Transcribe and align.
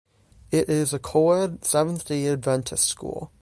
It 0.49 0.67
is 0.67 0.95
a 0.95 0.97
coed 0.99 1.63
Seventh 1.63 2.05
Day 2.07 2.25
Adventist 2.25 2.85
school. 2.87 3.29